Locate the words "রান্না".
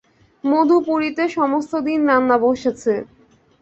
2.09-2.37